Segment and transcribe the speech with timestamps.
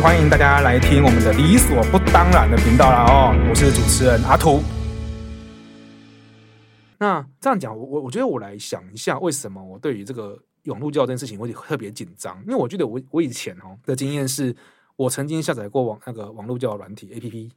[0.00, 4.60] 欢迎大家来听我们的理所不当然的频道啦哦，我是主持人阿图。
[6.98, 12.38] 那这样讲，我我觉得我来想一下，为什么我对于这个网络交友这件事情会特别紧张？
[12.42, 14.54] 因为我觉得我我以前哦的经验是，
[14.96, 17.50] 我曾经下载过网那个网络交友软体 APP，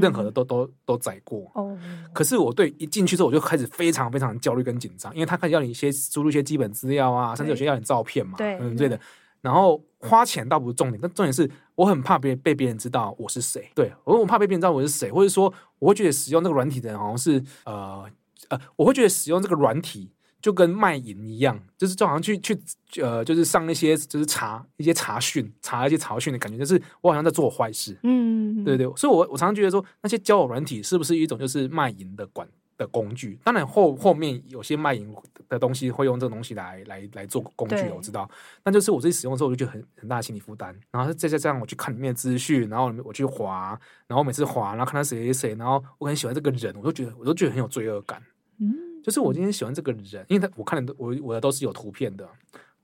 [0.00, 1.48] 任何的都都都载过。
[1.54, 1.78] 哦。
[2.12, 8.98] 可是我对一进去之后，我就开始非常非常焦虑跟紧张，因为他开始要你一些输入一些基本资料啊，甚至有些要你照片嘛，对嗯对的。
[9.40, 13.70] 然后花钱倒不是重点，但重点是我很怕别被别人知道我是谁。
[13.74, 18.04] 对，我我怕被别人知道我是谁，或者说我会觉得使用这个软体的人好像是呃。
[18.50, 22.54] 呃，我会觉得使用这个软体就跟卖淫一样，就是就好像去去
[23.00, 27.98] 呃，就是上那些就是查一些查询，查一些查询的感觉，就是我好像在做坏事。
[28.02, 33.38] 嗯，对对，所以我我常常觉得说，那些交友软体是不是一种就是卖淫的管的工具？
[33.44, 35.14] 当然后后面有些卖淫
[35.48, 38.28] 的东西会用这个东西来来来做工具，我知道。
[38.62, 40.74] 但就是我自己使用的时候，我就觉得很很大的心理负担。
[40.90, 48.22] 然后再再这样，我去看里面的资讯，然后我去滑，然后每次滑，然后看到谁谁谁，然后我很喜欢这个人，我都觉得我都觉得很有罪恶感。
[48.58, 52.28] 嗯，就是我今天喜欢这个人，因为他我看的我我的都是有图片的，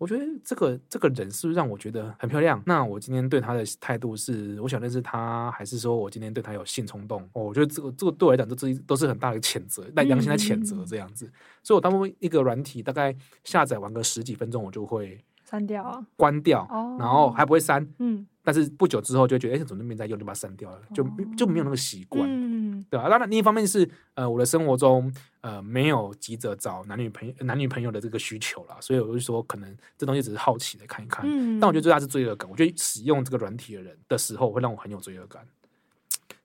[0.00, 2.60] 我觉得这个这个人是不是让我觉得很漂亮？
[2.64, 7.20] 那我今天对他的态度是，我想认识他，还是说我今天对他有性冲动？
[7.34, 11.26] 哦，我觉得这个这个对我来讲，这这都是很大的谴责，但良心的谴责这样子。
[11.26, 16.66] 嗯、所以我当初一个软体大概下载完个十几分钟，我就会删掉啊，关掉，
[16.98, 21.04] 然后还不会删，嗯，但是不久之后就觉得，哎，怎么都没在用，就把它删掉了，就
[21.36, 22.26] 就没有那个习惯。
[22.26, 22.49] 嗯
[22.90, 31.24] 对啊，当然另一方面是，呃，我的生活中，呃，没有急着找男女朋友、男女朋友的这个需求啦，所以我就说，可能这东西只是好奇的看一看。
[31.24, 32.50] 嗯，但我觉得最大是罪恶感。
[32.50, 35.46] 我觉得使用这个软体的人的时候，会让我很有罪恶感。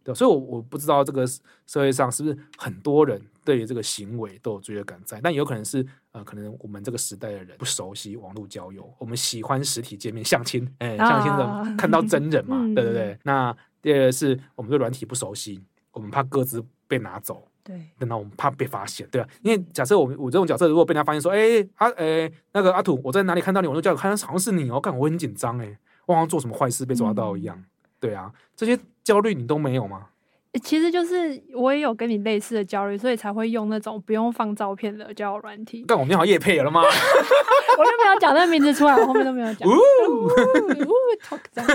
[0.03, 1.25] 对，所以我，我我不知道这个
[1.65, 13.17] 社会上是不是很多人对于这个行为都有罪恶感在，但有可能是，呃，可能我们这个时代的人不熟悉网络交友，我们喜欢实体见面相亲，哎，相亲的看到真人嘛， 对对对。
[13.23, 15.59] 那第二个是我们对软体不熟悉。
[15.95, 23.67] 我们怕各自被拿走，对，等到我们怕被发现，对啊，因为假设我我这种角色，如果被人家发现说，哎、欸，阿、啊，哎、欸，那个阿土，我在哪里看到你？
[23.67, 27.65] 我就叫看，好像是你哦，干我很紧张哎，我好像做什么坏事被抓到一样，嗯、
[27.99, 30.07] 对啊，这些焦虑你都没有吗？
[30.63, 35.83] 其实就是我也有跟你类似的焦虑，所以才会用那种不用放照片的交友软体。
[35.87, 36.81] 但我们好夜配了吗？
[37.77, 39.67] 我就没有讲那个名字出来，我后面都没有讲。
[41.27, 41.67] talk 这样，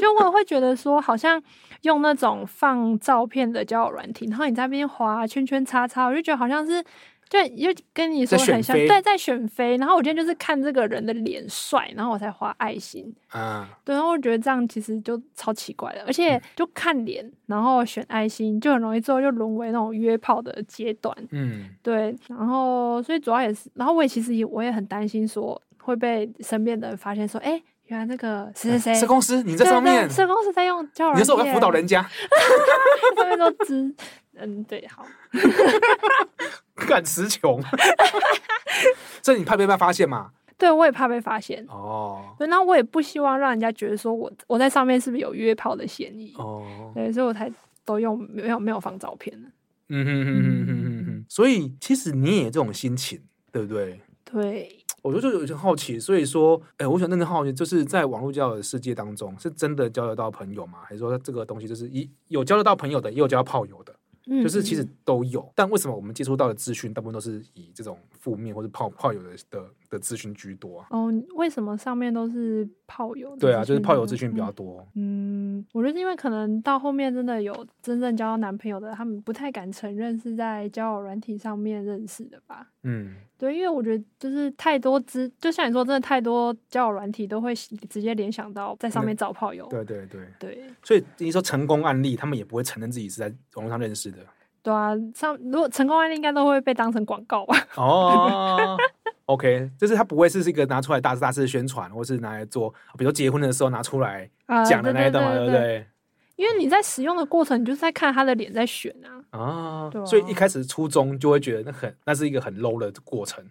[0.00, 1.42] 就我会觉得说，好像。
[1.84, 6.84] 用那种放照片的交友软体，然后你在那边划圈圈叉叉，我就觉得好像是，
[7.30, 9.76] 就就跟你说很像，对，在选妃。
[9.76, 13.70] 然后我今天就是看这个人的脸帅，然后我才画爱心啊。
[13.84, 21.16] 对，然后我觉得这样其实就超奇怪的，而且就看脸，然后选爱心，就很容易最后就沦为那种约炮的阶段。
[21.30, 22.14] 嗯，对。
[22.28, 27.62] 然后所以主要也是，然后我也其实也我也很担心说会被身边的人发现说，哎。
[27.86, 32.00] 原来那个谁谁谁，社公司，你在上面，社公司在用交友软体，你说我要辅导人家，
[33.18, 33.92] 上面都知，
[34.36, 35.04] 嗯，对，好，
[36.88, 37.62] 敢词穷，
[39.22, 40.30] 所以你怕被被发现吗？
[40.58, 42.34] 对，我也怕被发现哦。
[42.38, 46.92] 对，那我也不希望让人家觉得说我我在上面是不是有约炮的嫌疑哦。
[46.94, 47.50] 对，所以我才
[47.84, 49.34] 都用没有没有放照片。
[49.88, 51.24] 嗯哼哼哼哼哼哼。
[51.28, 53.20] 所以其实你也有这种心情，
[53.50, 54.00] 对不对？
[54.24, 54.76] 对。
[55.02, 60.80] 我就就有些好奇，所以说，哎，我想真的好奇，就是在网络交友的世界当中，是真的交得到朋友吗？
[60.84, 63.94] 还是说这个东西就是一有交得到朋友的，也有交到炮友的？
[64.42, 70.86] 就是其实都有，但为什么我们接触到的资讯大部分都是以这种负面或者泡泡友的的的资讯居多啊？
[70.90, 73.36] 哦，为什么上面都是泡友？
[73.36, 74.86] 对啊，就是泡友资讯比较多。
[74.94, 75.29] 嗯，
[75.72, 82.66] 我觉得是因为可能到后面真的有真正交到男朋友的，他们不太敢承认是在交友软体上面认识的吧？
[82.82, 89.66] 嗯，对，因为我觉得就是太多之，就像你说，真的太多交友软体都会直接联想到在上面找炮友。
[89.68, 94.18] 对对对对，所以你说成功案例，他们也不会承认自己是在网络上认识的。
[94.62, 97.56] 对啊，上如果成功案例应该都会被当成广告吧？
[97.76, 98.76] 哦
[99.26, 104.28] ，OK，就是他不会是一个拿出来大肆大肆的宣传，或是拿来做，比如结婚的时候拿出来
[104.68, 105.86] 讲的那一段嘛，对不对？
[106.36, 109.38] 因为你在使用的过程，你就是在看他的脸在选啊。
[109.38, 113.44] 啊，所以一开始初衷就会觉得那很，那是一个很 low 的过程。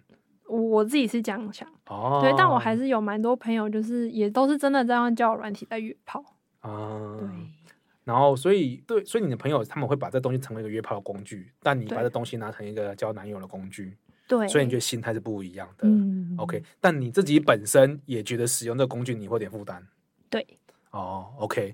[0.48, 6.22] 我自己是这样想，哦，对，但我还是有蛮多朋友，就是也都是真的在用交友软体在约炮
[6.60, 7.28] 啊，对。
[8.10, 13.96] 然后，所以对，所以你的朋友他们会把这东西成为一个约炮的工具，但你把这东西拿成一个交男友的工具，
[14.26, 15.86] 对，所以你觉得心态是不一样的。
[15.86, 19.80] 嗯，OK，但你自己本身也觉得使用这个工具你会有点负担，
[20.28, 20.44] 对，
[20.90, 21.72] 哦，oh，OK，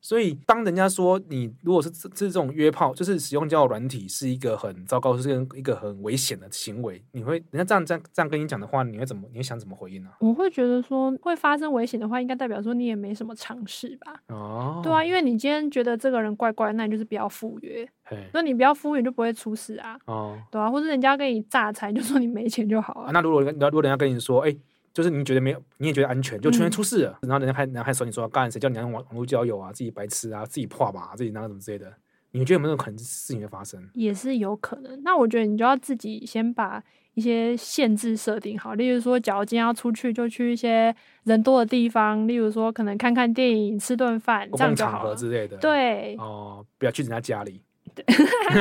[0.00, 9.26] 所以，当人家说你如果是这这种约炮，就是使用交友软体是一个很糟糕，是一个很危险的行为，你会人家这样这样这样跟你讲的话，你会怎么？
[9.32, 10.16] 你会想怎么回应呢、啊？
[10.20, 14.14] 我会觉得说会发生危险的话，应该代表说你也没什么尝试吧？
[14.28, 17.88] 哦，对啊，因为你今天觉得这个人怪怪，那你就是不要赴约。
[18.32, 19.98] 那你不要赴约就不会出事啊。
[20.06, 23.10] 哦，对啊，或者人家跟你诈财，就说你没钱就好了、啊。
[23.12, 24.58] 那如果如果人家跟你说，哎、欸。
[24.96, 31.92] 就是你觉得没有，你也觉得安全，就突然出事了，嗯、然后人家还人家还说你说干谁叫你用网网络交友啊，自己白痴啊，自己破吧，自己那个什么之类的，
[32.30, 33.86] 你觉得有没有可能事情会发生？
[33.92, 35.02] 也是有可能。
[35.02, 36.82] 那我觉得你就要自己先把
[37.12, 44.98] 一些限制设定好，例如说，假如今天要出去，就去一些人多的地方，例如说可能看看电影、吃顿饭，这样就好了。
[45.00, 45.58] 场合之类的。
[45.58, 46.16] 对。
[46.16, 47.60] 哦，不要去人家家里。
[47.94, 48.02] 对。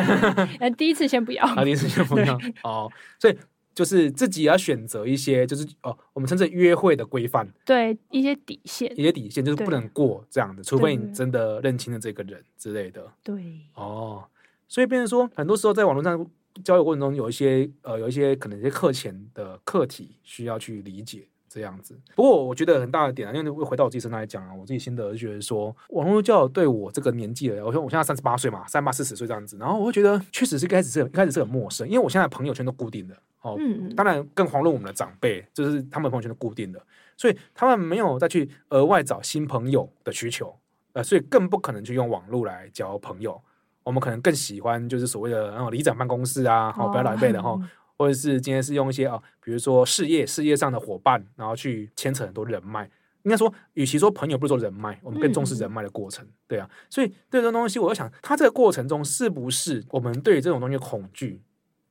[0.76, 1.46] 第一次先不要。
[1.56, 2.38] 啊，第一次先不要。
[2.66, 2.92] 哦，
[3.22, 3.38] 所以。
[3.76, 13.12] 就是自己要选择一些，就是哦，我们称之约会的规范，对一些底线，一些底线就是不能过这样的，除非你真的认清了这个人之类的。
[13.22, 13.36] 对，
[13.76, 14.24] 哦，
[14.70, 16.26] 所以变成说，很多时候在网络上
[16.64, 21.28] 交友过程中，有一些呃，有一些可能一些课前的课题需要去理解。
[21.56, 36.82] 这样子，不过我觉得很大的点啊，因为回到我自己身上来讲啊，我自己心得是觉得说，网络交友对我这个年纪的，我说我现在三十八岁嘛，三八四十岁这样子，然后我会觉得确实是一开始是一开始是很陌生，因为我现在朋友圈都固定的哦，嗯，当然更遑论我们的长辈，就是他们朋友圈都固定的，
[37.16, 40.54] 所以他们没有再去额外找新朋友的需求，
[40.92, 43.42] 呃，所以更不可能去用网络来交朋友，
[43.84, 47.58] 我们可能更喜欢就是所谓的那种里长办公室啊，好，不要老一辈的哈。
[47.98, 52.90] 哦或者是今天是用一些啊，比如说事业事业上的伙伴，然后去牵扯很多人脉。
[53.24, 56.70] 应该说，与其说朋友，不如说人脉，我们更重视人脉的过程，嗯、对啊。
[56.92, 61.42] 所以对这种东西，我在想，他这个过程中是不是我们对于这种东西的恐惧，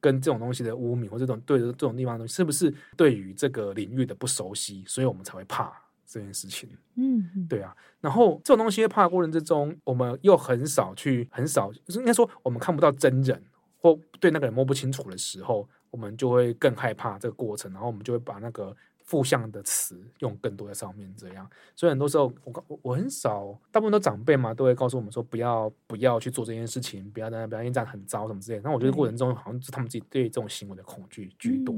[0.01, 5.73] 跟这种东西的污名，或者这种对这种地方的东西，是不是对于这个领域的不熟悉，所以我们才会怕
[6.07, 6.69] 这件事情？
[6.95, 7.75] 嗯，对啊。
[8.01, 13.43] 然后这种东西怕的过程之中，我们又很少去，很少，应该说，我们看不到真人，
[13.79, 15.69] 或对那个人摸不清楚的时候。
[15.95, 21.49] 我们就会更害怕这个过程，然后我们就会把那个负向的词用更多在上面，这样。
[21.77, 28.65] 所以很多时候，我我我很少，大部分都长辈嘛，都会告诉我们说，不要不要去做这件事情，不要在那边，因为这样很糟什么之类的。
[28.65, 31.73] 那我觉得过程中好像是他们自己对这种行为的恐惧居多，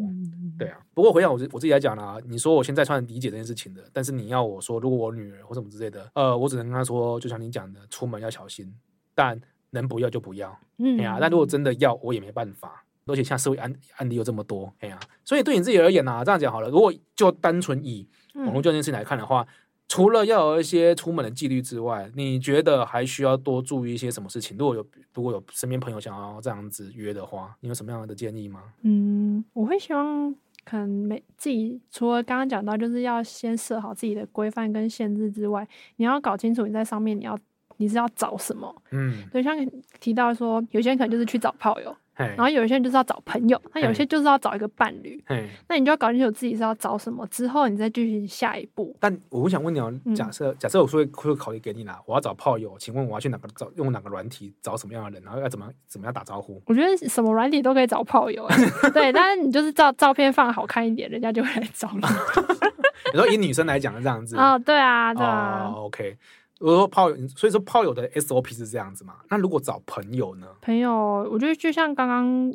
[0.59, 0.81] 对啊。
[0.95, 8.75] 不过回想我我自己来讲啦，你说我现在算理解这件事情的，但是你要我说，如果我女儿或什么之类的，呃，我只能跟她说，就像你讲的，出门要小心，
[9.15, 9.39] 但
[9.71, 11.19] 能不要就不要，嗯呀。
[11.21, 12.85] 但如果真的要，我也没办法。
[13.06, 16.69] 而且像社会案案例有这么多，哎呀、啊，所以对你自己而言呢、啊，这样讲好了。
[16.69, 19.49] 如果就单纯以网络这件事情来看的话，嗯、
[19.88, 24.56] 除了要有一些出门的纪律之外，你觉得还需要多注意一些什么事情？
[24.58, 28.62] 如果有如果有身边朋友想要这样子约的话，你有什么样的建议吗？
[28.82, 35.67] 嗯，我会希望可能每自己除了刚刚讲到，就是要先设好自己的规范跟限制之外，
[35.97, 37.38] 你要搞清楚你在上面你要
[37.76, 38.82] 你是要找什么。
[38.91, 39.56] 嗯，对，像
[40.00, 41.97] 提到说，有些人可能就是去找炮友。
[42.17, 45.23] 然后有一些人就是要找朋友，那有些就是要找一个伴侣。
[45.69, 48.97] 那你就要搞清楚自己是要找什么，之后你再继续下一步。
[48.99, 56.63] 但我想问你哦，假设假设我说会考虑给你啦，我要找炮友，请问我要去哪个找用哪个软体找什么样的人，然后要怎么怎么样打招呼？
[56.67, 58.49] 我觉得什么软体都可以找炮友，
[58.95, 62.01] 对，但是你就是照照片放好看一点，人家就会来找你。
[63.13, 66.17] 你说以女生来讲是这样子哦，对啊，对啊，OK。
[66.58, 69.17] 我说炮友，所以说炮友的 SOP 是这样子嘛？
[69.29, 70.47] 那如果找朋友呢？
[70.62, 72.50] 朋友，我觉得就像刚刚，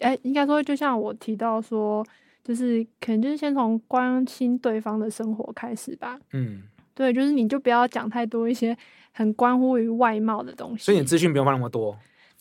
[0.00, 2.04] 哎、欸，应该说就像我提到说，
[2.44, 6.18] 就是可能就是先从关心对方的生活开始吧。
[6.32, 6.62] 嗯，
[6.94, 8.76] 对，就是你就不要讲太多一些
[9.12, 10.84] 很关乎于外貌的东西。
[10.84, 11.96] 所以你资讯不用放那么多。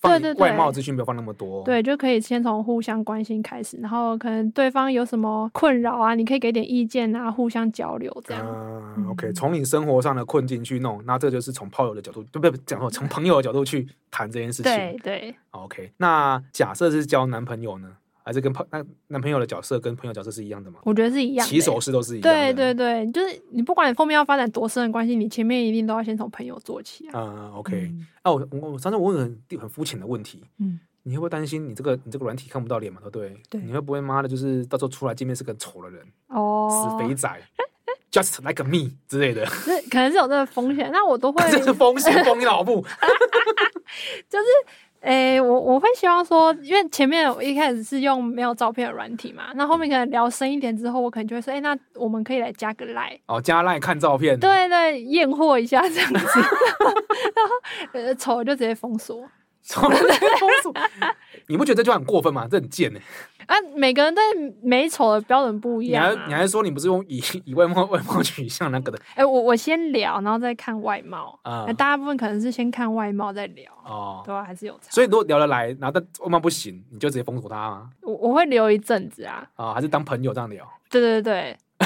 [0.08, 8.46] 对对对，外貌资讯不要放那么多，对，就可以先从互相关心开始，然后可能对方有什么困扰啊，你可以给点意见啊，互相交流这样。
[8.98, 12.62] 嗯，OK，从你生活上的困境去弄，那这就是从炮友的角度，对不对？
[12.66, 14.72] 讲说从朋友的角度去谈这件事情。
[14.72, 17.90] 对对，OK，那假设是交男朋友呢？
[18.26, 20.80] 还是跟朋那男朋友的角色跟朋友角色是一样的吗？
[20.84, 22.54] 我觉得是一样的，起手式都是一样的。
[22.54, 27.12] 对对对，就是你不管你后面要发展多深的关系，你前面一定都要先从朋友做起啊。
[27.14, 27.92] 嗯，OK。
[28.24, 33.00] 哦、啊，我我上次我问很很肤浅的问题，嗯，你会不会担心你这个你这个软体看不到脸嘛？
[33.04, 33.38] 对不对？
[33.48, 33.62] 对。
[33.62, 37.30] 你会不会妈的，就是到时候出来见面是个丑的人哦，死肥仔
[38.12, 39.46] ，just like me 之类的。
[39.46, 41.44] 是可能是有这个风险，那我都会。
[41.52, 42.82] 这是风险，封你脑部。
[44.28, 44.46] 就是。
[45.06, 56.18] 诶、欸，我我会希望说，因为前面我一开始是用没有照片的软体嘛，那后面可能聊深一点之后，我可能就会说，诶、欸，那我们可以来加个 Line 哦，加 Line 看照片，对对，验货一下这样子，
[57.36, 57.52] 然后
[57.94, 59.24] 呃，丑就直接封锁，
[59.62, 60.74] 丑就直接封锁，
[61.48, 62.48] 你不觉得这就很过分吗？
[62.50, 63.06] 这很贱呢、欸。
[63.46, 64.24] 啊，每个人对
[64.64, 66.10] 美丑的标准不一样、啊。
[66.12, 68.98] 你还你还说你不是用以 以外貌外貌取向那个的？
[69.10, 71.66] 哎、欸，我我先聊，然后再看外貌啊。
[71.74, 74.44] 大、嗯、部分可能是先看外貌再聊哦，对吧、啊？
[74.44, 74.90] 还是有差。
[74.90, 77.90] 所以如果聊得来，然后但外貌不行，你就直接封锁他吗？
[78.02, 79.48] 我我会留一阵子啊。
[79.56, 80.68] 啊、哦，还是当朋友这样聊？
[80.90, 81.58] 对对对。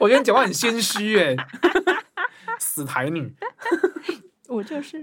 [0.00, 1.36] 我觉得你讲话很谦虚哎，
[2.58, 3.34] 死台女。
[4.60, 5.02] 我就是，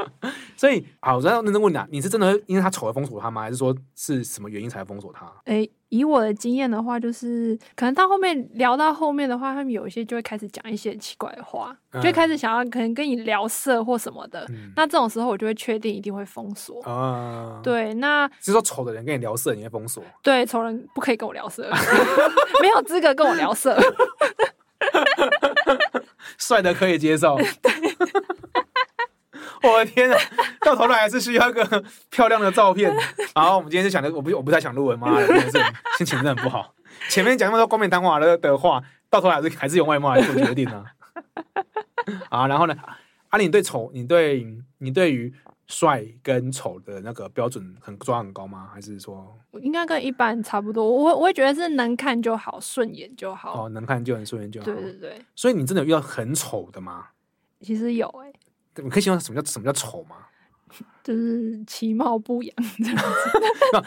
[0.56, 3.40] 所以好，我再认真问你啊，你是真的因为他丑而封锁他吗？
[3.40, 5.24] 还是说是什么原因才封锁他？
[5.46, 14.44] 哎、欸，以我的经验的话，就是可能到后面聊到后面的话，他们有一些就会开始讲一些奇怪的话，嗯、就开始想要可能跟你聊色或什么的。
[14.50, 17.56] 嗯、那这种时候，我就会确定一定会封锁啊。
[17.56, 20.04] 嗯、对，那是说丑的人跟你聊色，你会封锁？
[20.22, 21.66] 对，丑人不可以跟我聊色，
[22.60, 23.78] 没有资格跟我聊色。
[26.38, 27.36] 帅的可以接受。
[29.62, 30.18] 我的天啊，
[30.60, 32.94] 到头来还是需要一个漂亮的照片。
[33.34, 35.58] 然后我们今天就想着，我不我不太想录文，妈的，真的是
[35.98, 36.74] 心情真的很不好。
[37.08, 40.84] 前面讲那么多冠冕堂皇的的话，到头来还是还是用外貌来做决定呢。
[42.30, 42.74] 啊，然后呢？
[43.28, 44.46] 啊，你对丑，你对
[44.78, 45.32] 你对于
[45.66, 48.68] 帅跟丑的那个标准很抓很高吗？
[48.72, 50.84] 还是说应该跟一般差不多？
[50.84, 53.66] 我我会觉得是能看就好，顺眼就好。
[53.66, 54.64] 哦，能看就很顺眼就好。
[54.64, 55.22] 对对对。
[55.36, 57.08] 所以你真的有遇到很丑的吗？
[57.60, 58.34] 其实有哎、欸。
[58.76, 60.16] 你可以形容什么叫什么叫丑吗？
[61.02, 63.04] 就是其貌不扬这样子。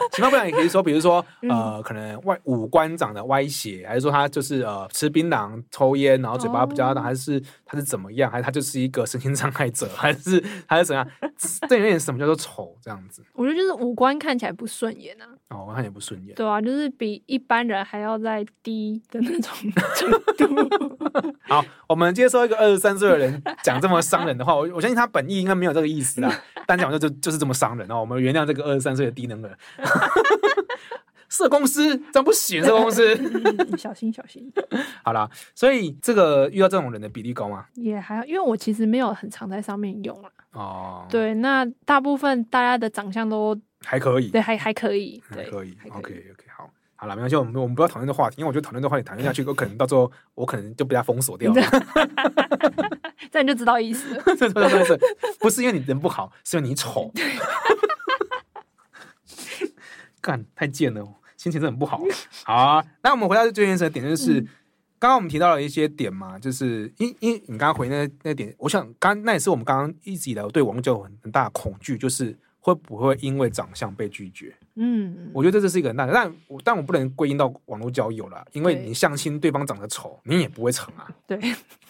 [0.12, 8.30] 其貌不扬也可以说，比如说呃，可能外五官长得歪斜，还是说他就是呃吃槟榔、抽烟，然后嘴巴比较大，还是他是怎么样？
[8.30, 9.88] 还是他就是一个身心障碍者？
[9.94, 11.06] 还是还是怎样？
[11.68, 12.76] 这有点什么叫做丑？
[12.82, 13.22] 这样子？
[13.34, 15.26] 我觉得就是五官看起来不顺眼啊。
[15.50, 16.34] 哦，我看也不顺眼。
[16.34, 19.52] 对啊，就是比一般人还要再低的那种
[19.94, 20.98] 程度。
[21.48, 26.32] 好，我们接受一个二十三岁的人讲这么伤人的话，我我相信他本意应该没有这个意思啊。
[26.66, 28.00] 单讲就就就是这么伤人哦。
[28.00, 29.58] 我们原谅这个二十三岁的低能儿。
[31.28, 33.16] 社公司这样不行，社公司
[33.76, 34.52] 小心小心。
[35.02, 37.66] 好啦，所以这个遇到这种人的比例高吗？
[37.74, 40.30] 也还好，因为我其实没有很常在上面用了。
[40.52, 43.58] 哦，对，那大部分大家的长相都。
[43.86, 46.70] 还可以，对，还还可以，还可以，OK OK，好，
[47.04, 51.60] 好了，没关系，我们我们不要讨论这话题，因为我觉得讨论这话题讨论下去，我可能到最后我可能就被他封锁掉了，
[53.30, 54.22] 这样你就知道意思了。
[55.38, 57.12] 不是因为你人不好，是因为你丑。
[60.18, 61.04] 干，太贱了，
[61.36, 62.00] 心情真的很不好。
[62.42, 64.40] 好啊，那我们回到最原始的点，就是
[64.98, 72.38] 刚刚、嗯、我们提到了一些点嘛，就是因因为你刚刚回那那点，我想刚那也是我们刚刚一直以来对网友很很大的恐惧，就是。
[72.66, 74.56] 会不会因为长相被拒绝？
[74.76, 81.08] 嗯，我觉得这是一个很大的，但我但我不能归因到网络交友了，因为你相亲对方长得丑，你也不会成啊。
[81.26, 81.38] 对，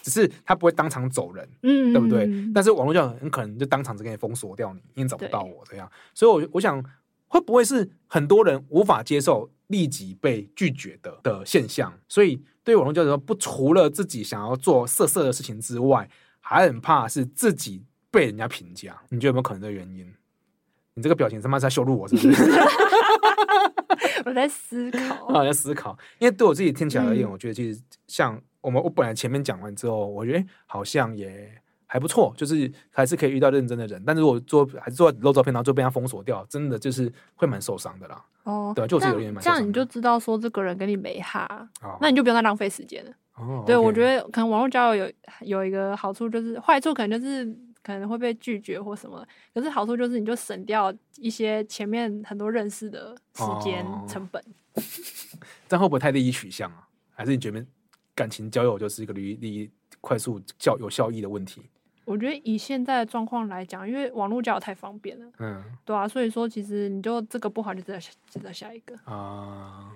[0.02, 2.28] 只是他不会当场走人，嗯，对不对？
[2.54, 5.90] 但是网络交友很可能就当场就给你封锁掉你，因为找不到我这样。
[6.14, 6.82] 所以我，我我想
[7.26, 11.92] 会不会是很多人无法接受立即被拒绝的的现象？
[12.06, 16.08] 所以，对于网络交友说，不除了自己想要做色色的事情之外，
[16.40, 19.00] 还很怕是自己被人家评价。
[19.08, 20.12] 你觉得有没有可能的原因？
[20.94, 22.50] 你这个表情他妈在羞辱我，是不是？
[24.24, 31.50] 我在思考，我在思考，因为对我自己听起来而言，嗯、我觉得其实像我们，我本来前面讲完之后，我觉得好像也
[31.86, 34.02] 还不错，就是还是可以遇到认真的人。
[34.06, 38.24] 但是如果做还是做漏照片，然后就被他封锁掉，真的就是会蛮受伤的啦。
[38.44, 39.42] 哦，对，就我自己有点蛮。
[39.42, 43.10] 这样你就知道说这个人跟你没哈，哦、那你就不用再浪费时间了。
[43.36, 47.44] 哦，对我觉得可能网络交友有有一个好处，就是坏处可能就是。
[47.84, 49.24] 可能会被拒绝或什么，
[49.54, 54.42] 可是好处就是你就省掉一些前面很多认识的时间成本。
[54.74, 54.82] 哦、
[55.68, 56.88] 这样会不会太利益取向啊？
[57.14, 57.64] 还是你觉得
[58.14, 61.62] 感情交友就是一个利利益快速、效有效益的问题？
[62.06, 67.98] 我觉得以现在的状况来讲，因为网络交友太方便了，嗯，对啊，所以说其实你就这个不好，就再
[68.28, 69.90] 再再下一个啊。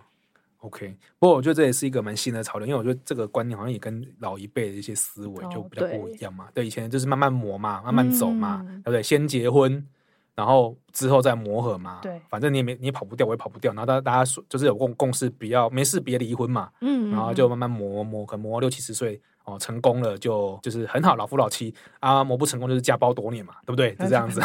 [0.61, 6.47] OK，不过我觉得这也是一个蛮新的潮流，因为我觉得这个观念好像也跟老一辈的一些思维就比较不一样嘛。
[6.47, 9.01] 哦、对，对，以前就是慢慢磨嘛，慢慢走嘛，嗯、对不对？
[9.01, 9.87] 先结婚，
[10.35, 12.01] 然后之后再磨合嘛。
[12.03, 13.73] 对，反正你也没你也跑不掉，我也跑不掉。
[13.73, 16.69] 然后大家大家说就是有共共识，不要没事别离婚嘛。
[16.81, 23.95] 嗯，然后就慢慢磨磨，可能磨六七十岁哦，成功了就就是很好，老夫老妻啊；磨不成功就是家暴多年嘛，对不对？
[23.95, 24.41] 就这样子。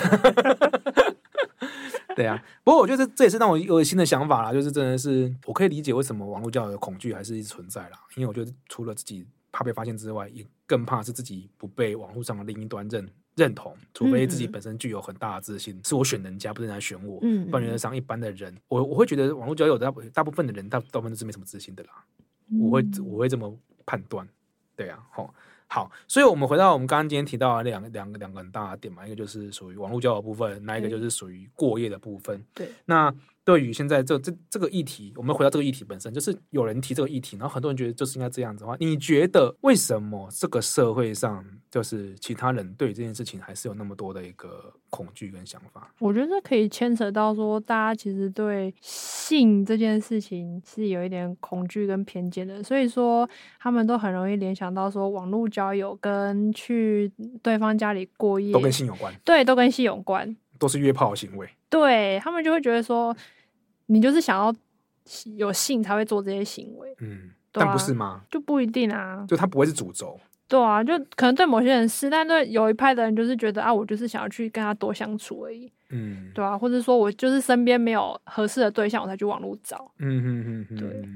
[2.16, 17.20] 对啊，不过我觉得这这也是让我有新的想法啦，就是真的是我可以理解为什么网络交友的恐惧还是一直存在啦，因为我觉得除了自己怕被发现之外，也更怕是自己不被网络上的另一端认认同，除非自己本身具有很大的自信，嗯、是我选人家，不是人家选我。
[17.24, 21.92] 嗯，不然原则上一般的人，我我会觉得网络交友大大部分的人大大部分都是没什么自信的啦，
[22.60, 23.56] 我会我会这么
[23.86, 24.28] 判断。
[24.76, 25.34] 对啊，好。
[25.74, 32.46] 好，所以我们回到我们刚刚今天提到的两个两个两个很大的点嘛，一个就是属于网络交友部分，那一个就是属于过夜的部分。
[32.54, 33.12] 对，那。
[33.46, 45.94] 对于现在这这这个议题，我们回到这个议题本身，就是有人提这个议题，然后很多人觉得就是应该这样子的话，你觉得为什么这个社会上就是其他人对这件事情还是有那么多的一个恐惧跟想法？
[46.00, 61.48] 我觉得可以牵扯到说，大家其实对性这件事情是有一点恐惧跟偏见的，所以说他们都很容易联想到说，网络交友跟去对方家里过夜都跟性有关，对，都跟性有关，都是约炮的行为。
[61.70, 63.16] 对，他们就会觉得说，
[63.88, 64.54] 你就是想要
[65.36, 68.22] 有性才会做这些行为，嗯，但不是吗？
[68.30, 81.10] 就不一定啊，就他不会是主轴，对啊，就可能对某些人是，但对有一派的人就是觉得啊，我就是想要去跟他多相处而已，嗯，对啊，或者说我就是身边没有合适的对象，我才去网络找，嗯嗯嗯嗯，对。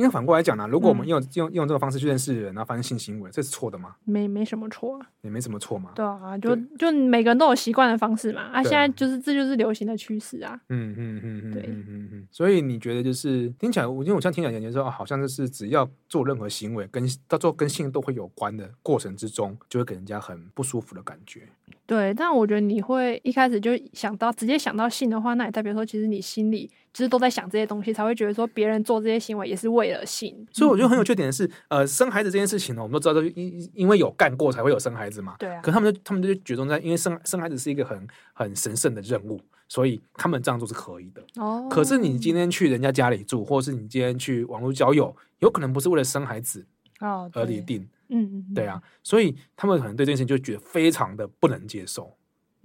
[0.00, 3.94] 因为反过来讲呢，如果我们用、嗯、用用这个方式去认识人，然后发生性行为，这是错的吗？
[4.04, 5.90] 没没什么错啊，也没什么错嘛。
[5.94, 8.40] 对啊，就就每个人都有习惯的方式嘛。
[8.40, 10.58] 啊，现在就是这就是流行的趋势啊。
[10.70, 12.28] 嗯嗯嗯嗯，对，嗯嗯嗯。
[12.30, 21.42] 所以你觉得就是听起来，我因为我像听起来感觉说，好像就是只要做任何行为跟到做跟性都会有关的过程之中，就会给人家很不舒服的感觉。
[21.86, 30.34] 对，但我觉得你会一开始就想到直接想到性的话，那也代表说其实你心里其实都在想这些东西，才会觉得说别人做这些行为也是为了性。
[30.52, 35.36] 所以我觉得很有缺点的是，呃，生孩子这件事情呢，我们都知道，都因因为有干过才会有生孩子嘛。
[35.38, 35.60] 对啊。
[35.62, 41.22] 可他们就他们就觉得在，因为生生孩子是一个很很神圣的任务，所以他们这样做是可以的。
[41.36, 41.68] 哦。
[41.70, 46.66] 可是你今天去人家家里住，或者是你今天去网络交友，有可能不是为了生孩子
[46.98, 47.88] 哦而立定。
[48.08, 48.54] 嗯嗯。
[48.54, 52.12] 对啊，所以他们可能对这件事情就觉得非常的不能接受。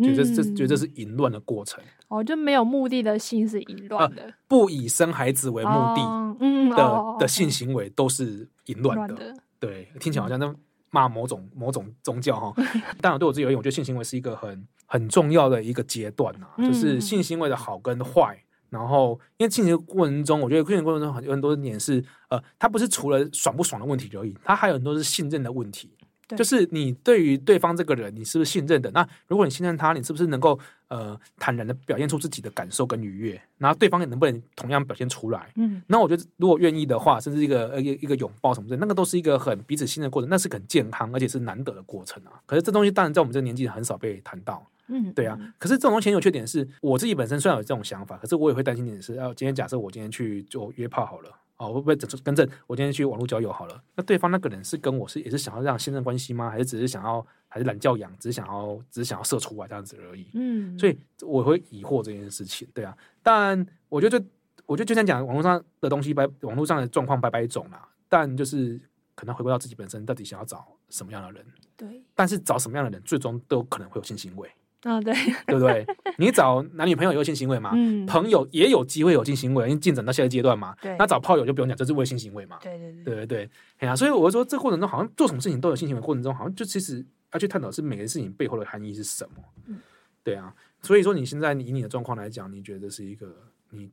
[0.04, 9.34] 觉得这觉得这是淫乱的过程哦，就没有目的的性是淫乱的，不以生孩子为目的，嗯的的性行为都是淫乱的。
[9.60, 10.54] 对，听起来好像在
[10.92, 12.54] 骂某种某种宗教哈。
[13.02, 18.38] 当然，对我自己而言，我觉得性行为是一个很很重要的一个阶段呐，就是性行为的好跟坏。
[18.70, 25.92] 然后，因为进行为过程中，我觉得性行为过程中很有很多点是呃，它不是除了爽不爽的问题而已，它还有很多是信任的问题。
[26.30, 28.90] 就是你对于对方这个人，你是不是信任的？
[28.92, 33.42] 那如果你信任他，你是不是能够呃坦然的表现出自己的感受跟愉悦？
[33.58, 35.52] 然后对方也能不能同样表现出来？
[35.56, 42.42] 嗯，那我觉得如果愿意的话，甚至一个呃一个一个拥抱什么的，那个都是一个很彼此信任的过程，那是很健康而且是难得的过程啊。
[42.46, 44.66] 可是这东西当然在我们这个年纪很少被谈到。
[44.88, 45.36] 嗯，对啊。
[45.58, 51.30] 可是这种东西很有缺点是，我自己本身虽然有这种想法，可是我也会担心点是，要今天假设我今天去做约炮好了。
[51.58, 52.48] 哦，会不会更正？
[52.68, 56.50] 我今天去网络交友好了，那对方那个人是跟我是也是想要这样信任关系吗？
[56.50, 60.28] 还是只是想要还是懒教养，只是想要只是想要射出来这样子而已？
[60.34, 62.98] 嗯，所以我会疑惑这件事情，对啊。
[63.24, 64.26] 但我觉得就，
[64.66, 67.88] 我觉得就像讲网络上的东西，摆网络上的状况百百种啦。
[68.10, 68.80] 但就是
[69.16, 71.46] 可能回归到自己本身，到底想要找什么样的人？
[71.78, 72.04] 对。
[72.14, 74.50] 但是找什么样的人，最终都有可能会有性行为。
[74.86, 75.12] 啊、哦，对，
[75.48, 75.84] 对不对？
[76.20, 77.72] 你找男女朋友有性行为嘛？
[77.74, 80.76] 嗯，朋友也有机会有性行为，因为进展到下一个阶段嘛。
[80.80, 82.60] 对，那找炮友就不用讲，这是为性行为嘛。
[82.62, 89.44] 对对对，对对对，哎呀、啊，所以我说这过程中，好像做什么事情都有性行为，过程中好像就其实要去探讨是每个事情背后的含义是什么。
[89.66, 89.80] 嗯，
[90.24, 93.36] 对啊，所以说你现在以你的状况来讲，你觉得是一个
[93.72, 93.90] 你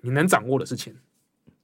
[0.00, 0.96] 你能掌握的事情？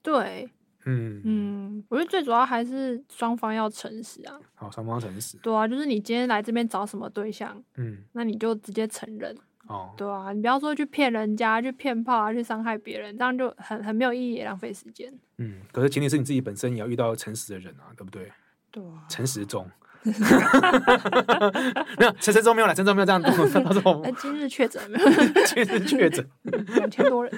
[0.00, 0.48] 对。
[0.86, 4.38] 嗯嗯，我觉得最主要还是双方要诚实啊。
[4.54, 5.36] 好，双方诚实。
[5.38, 9.34] 对啊，就是你今天来这边找什么对象，嗯，那你就直接承认。
[9.66, 15.10] 哦，对啊，你不要说去骗人家、去骗炮啊、去伤害别人，这样就很很没有意义，也浪费时间。
[15.38, 18.30] 嗯，可是前提是你自己本身也要遇到诚实的人啊，对不对？
[18.70, 19.06] 对啊。
[19.08, 19.66] 诚实中，
[21.98, 23.32] 没有陈时中没有来，陈时中没有这样动。
[23.64, 25.08] 他说：“哎，今日确诊没有？
[25.46, 26.28] 今日确诊
[26.74, 27.32] 两千多人。”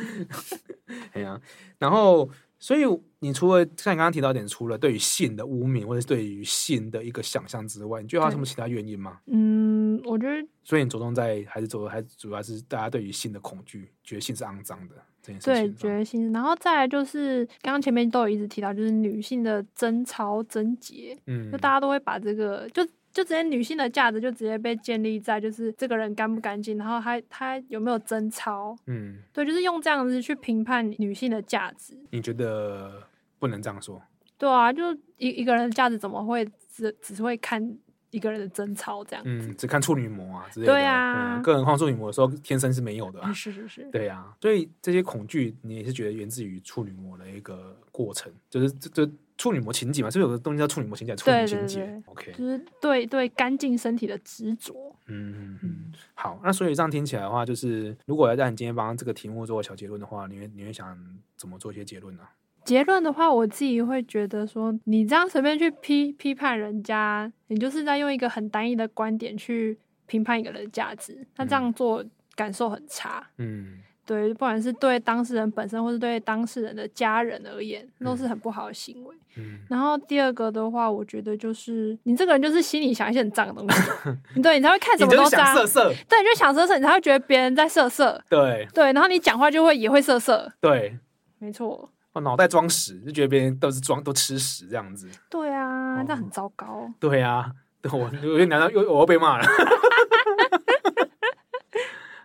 [1.15, 1.41] 哎呀，
[1.79, 2.29] 然后。
[2.59, 2.85] 所以，
[3.19, 9.21] 你除了像你刚刚提到点，除了对于性的污名，或者是对于性的一个想象之外，你觉得还有什么其他原因吗？
[9.27, 15.75] 嗯，我觉得，所以你着重在还是着，还是主要是大家对于性的恐惧，觉得性是肮脏的这件事情。
[15.75, 22.87] 对，觉得性，然后再来就是刚刚前面都有一直提到，就是女性的贞操贞洁，嗯，就大家都会把这个就。
[23.17, 31.97] 就直接女性的价值就直接被建立在就是这个人干不干净，然后他他有没有贞操，嗯，对，就是用这样子去评判女性的价值。
[32.11, 33.03] 你觉得
[33.39, 34.03] 不能这样说？
[34.37, 37.79] 对啊，就一一个人的价值怎么会只只是会看
[38.17, 39.31] 一个人的贞操这样子？
[39.31, 40.73] 嗯，只看处女膜啊之类的。
[40.73, 43.33] 对啊，个人化处女膜的时候天生是没有的 啊。
[43.33, 43.89] 是是是。
[43.93, 49.13] 对啊，所以这些恐惧你也是觉得源自于处女膜的一个过程，就是这这。
[49.39, 51.15] 处女膜情结嘛，是不是有个东西叫处女膜情结？
[51.15, 54.97] 处女情结，OK，就是对对干净身体的执着。
[55.09, 55.93] 嗯嗯嗯。
[56.15, 60.99] 好，那所以这样听起来的话，就是如果要让你今天帮这个题目做个小结论的话，你会你会想
[61.37, 62.23] 怎么做一些结论呢？
[62.67, 73.25] 结论的话，我自己会觉得说，你这样随便去批批判人家，你就是在用一个很单一的观点去评判一个人的价值，那这样做感受很差。
[73.39, 73.79] 嗯。
[74.05, 79.17] 对，不管是对当事人本身，或是对当事人的家人而言，都是很不好的行为。
[79.37, 79.59] 嗯。
[79.69, 83.83] 然后第二个的话，我觉得就是你这个人就是心里想一些很脏的东西，
[84.41, 85.55] 对，你才会看什么都脏。
[85.55, 85.93] 色色。
[86.09, 88.23] 对，你就想色色，你才会觉得别人在色色。
[88.29, 88.65] 对。
[88.73, 90.53] 对，然后你讲话就会也会色色。
[90.61, 90.97] 对，
[91.41, 91.91] 没错。
[92.17, 95.07] 我脑袋装屎，就觉得别人都是装都吃屎这样子。
[95.29, 96.91] 对啊，这样很糟糕。
[96.99, 97.53] 对啊，
[97.93, 99.45] 我我又难道又我又被骂了？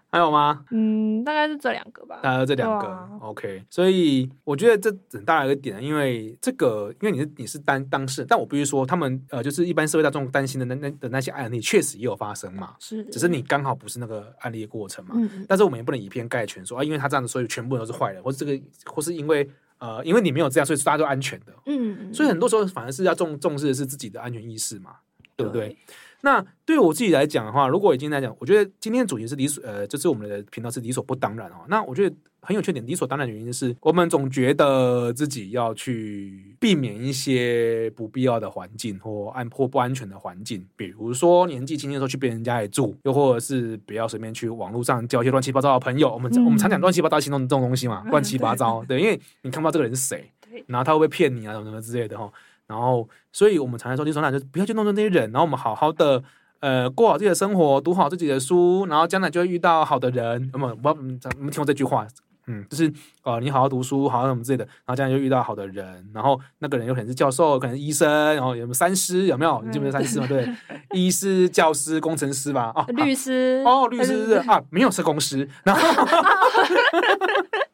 [0.10, 0.64] 还有吗？
[0.72, 2.20] 嗯，大概是这两个吧。
[2.24, 3.66] 大概这两个、啊、，OK。
[3.70, 12.76] 所以我觉得这很大的一个点，因为这个，因为你是你是当当事人，但我必须说，他们呃，就是一般社会大众担心的那那的那些案例，确实也有发生嘛。
[12.80, 15.16] 是，只是你刚好不是那个案例的过程嘛。
[15.18, 15.46] 嗯。
[15.50, 19.50] 但是我们也不能以偏概全说啊，因为他这样子，所以全部都是坏人，或是这个，或是因为
[19.82, 21.54] 呃，因为你没有这样，所以大家都安全的。
[21.66, 22.14] 嗯。
[22.14, 24.98] 所以很多时候反而是要重重视的是自己的安全意识嘛，
[25.36, 25.70] 对不对？
[25.70, 25.78] 对
[26.22, 31.66] 那对我自己来讲的话，如果已经来讲，我觉得今天的主题是理所呃，就是我们的频道是理所不当然哦。
[31.68, 46.14] 那我觉得很有缺点，理所当然的原因是我们总觉得自己要去避免一些不必要的环境或安或不安全的环境，比如说年纪轻轻的时候去别人家里住，又或者是不要随便去网络上交一些乱七八糟的朋友。
[46.14, 50.32] 我们、嗯、我们常讲乱七八糟行动这种东西嘛，乱七八糟， 对，因为你看不到这个人是谁，
[50.68, 52.32] 然后他会不会骗你啊，什么什么之类的哈。
[52.72, 56.24] 然后，所以我们常常说，就说那就不要去弄这些人，然后我们好好的，
[56.62, 60.50] 呃，过好自己的生活，读好自己的书，然后将来就会遇到好的人。
[60.54, 62.08] 那么，我们你们听过这句话？
[62.48, 62.92] 嗯，就是
[63.24, 66.10] 呃，你好好读书，好好什么之类的，然后将来就遇到好的人。
[66.12, 69.28] 然后那个人有可能是教授，可能是医生，然后有没有三师？
[69.28, 69.62] 有没有？
[69.64, 70.26] 你记不记得三师嘛？
[70.28, 70.50] 对，
[70.94, 72.72] 医师、教师、工程师吧？
[72.76, 75.82] 哦，律师哦，律师是啊，没有是工师，然后。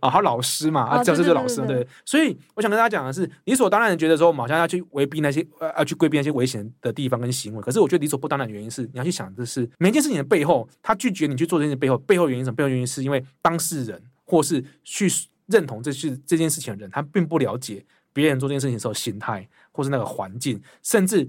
[0.00, 1.86] 啊， 他老师嘛，啊，教师就是老师，对。
[2.04, 7.62] 所以我想跟大家讲的是，理所当然的觉得说，我们好像要去规避那些，呃，要去规避那些危险的地方跟行为。
[7.62, 12.56] 可是我觉得理所不当然的原因是，你要去想的是，每一件事情的背后，他拒绝你去做这件事背后，背后原因什么？
[12.56, 15.08] 背后原因是因为当事人或是去
[15.46, 21.28] 认同这是这件事情的人，他并不了解别人做这件事情的时候心态，或是那个环境，甚至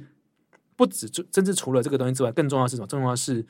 [0.75, 2.87] 不止，甚至除了这个东西之外，更重要的是什么？
[2.87, 3.45] 更重要的是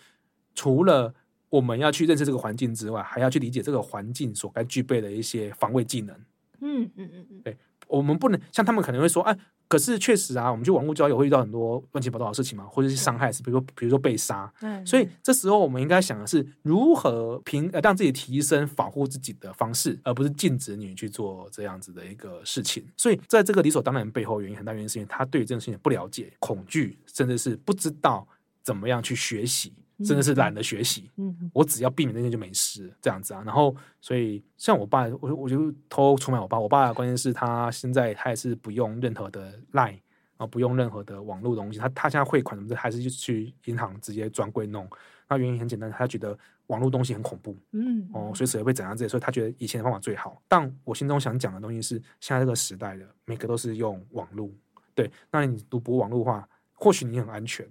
[0.54, 1.14] 除了。
[1.56, 6.14] 我们要去认识这个环境之外，还要去理解这个环境所该具备的一些防卫技能。
[6.60, 9.38] 嗯嗯嗯嗯，对，我们不能像他们可能会说，哎，
[9.70, 14.52] 可是确实啊，我们去网络交友会遇到很多乱七八糟的事情嘛，或者是伤害，是比如说比如说被杀。
[14.60, 22.84] 嗯，所以这时候我们应该想的是如何平呃让自己提升保护自己的方式，而不是禁止你去做这样子的一个事情。
[22.98, 28.28] 所以在这个理所当然背后，原因很大原因是因为他对于这件事情不了解、恐惧，甚至是不知道
[28.62, 29.74] 怎么样去学习。
[30.04, 33.42] 真的是懒得学习，嗯，我只要避免那些就没事，这样子啊。
[33.46, 36.60] 然后，所以像我爸，我我就偷出卖我爸。
[36.60, 40.00] 我爸的关键是他现在他也是不用任何的 Line
[40.38, 41.80] 啊，不用任何的网络东西。
[41.80, 44.86] 他他现在汇款什么的，还是就去银行直接专柜弄。
[45.30, 50.42] 那原因很简单，他觉得网络东西很恐怖，嗯，哦，随时会被怎样这些，所以他觉得以前的方法最好。
[50.48, 54.52] 但我心中想讲的东西是，现在这个时代的每个都是用网络，
[54.94, 57.66] 对，那你赌博网络的话，或许你很安全。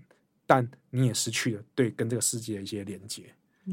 [0.46, 3.24] 但你也失去了对跟这个世界的一些连接，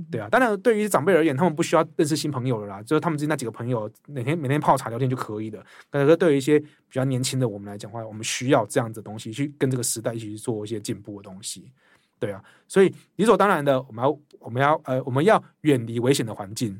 [0.10, 0.30] 对啊。
[0.30, 5.64] 当然，对于长辈而言，他们不需要认识新朋友了啦，就是他们之间那几个朋友，每天每天泡茶聊天就可以了。
[5.90, 11.72] 可是对于一些比较年轻的我们来讲的话，我们需要这样子的东西去跟这个时代一起去做一些进步的东西，
[12.20, 12.44] 对啊。
[12.68, 16.80] 所以理所当然的，我们要我们要呃我们要远离危险的环境，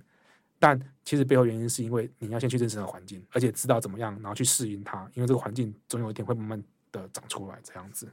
[0.58, 8.08] 但其实背后原因是因为你要先去认识那个环境，而且知道怎么样，然后去适应它，因为这个环境总有一天会慢慢的长出来，这样子。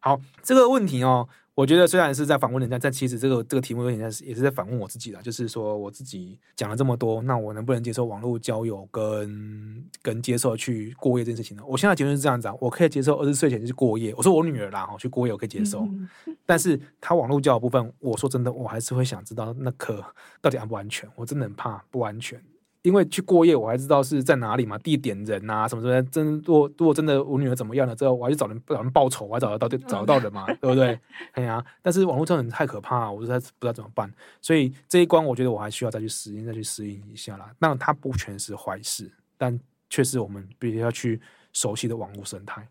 [0.00, 11.62] 好，这个问题哦，我觉得虽然是在访问人家，但其实这个这个题目有点像是也是在反问我自己的，就是说我自己讲了这么多，那我能不能接受网络交友跟跟接受去过夜这件事情呢？
[11.66, 16.08] 我现在结论是这样子啊，我可以接受二十岁前去过夜，我说我女儿啦，去过夜我可以接受，嗯、
[16.46, 20.02] 但是她网络交友部分，我说真的，我还是会想知道那个
[20.40, 22.42] 到底安不安全，我真的很怕不安全。
[22.82, 26.02] 因为去过夜，我还知道是在哪里嘛，地点、人啊什么什么。
[26.04, 30.98] 真如果如果真的我女儿怎么样了之后，我还去找人找人报仇，我还找得到找得到人嘛， 对不对？
[31.32, 34.10] 哎呀，但是网络真的太可怕，我实在不知道怎么办。
[34.40, 37.54] 所以这一关，我觉得我还需要再去适应，再去适应一下啦。
[37.58, 39.58] 那它不全是坏事，但
[39.90, 41.20] 却是我们必须要去
[41.52, 42.66] 熟悉的网络生态。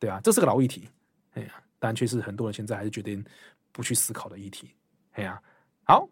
[0.00, 0.88] 对啊，这是个老议题。
[1.34, 1.48] 哎呀，
[1.78, 3.24] 但却是很多人现在还是决定
[3.70, 4.70] 不去思考的议题。
[5.12, 5.40] 哎呀，
[5.84, 6.08] 好。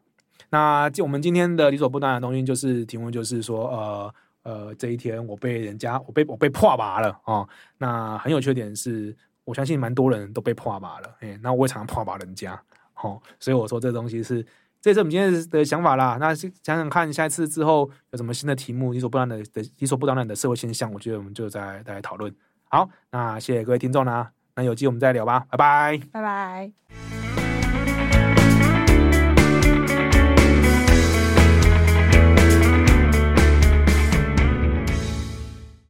[0.48, 7.46] 那就我们今天的理所不当的东西，就是题目就是说，呃呃，这一天我被人家我被我被破拔了哦。
[7.78, 12.60] 那很有缺点是，我相信蛮多人都被破拔了，哎，那我也常常破拔人家，
[13.02, 14.44] 哦，所以我说这东西是
[14.80, 16.16] 这是我们今天的想法啦。
[16.18, 22.34] 那想想看，下一次之后有什么新的题目，理所不当的的理所不当然的社会现象，我觉得我们就再再来讨论。
[22.64, 27.19] 好，那谢谢各位听众啦，那有机会我们再聊吧，拜拜，拜拜。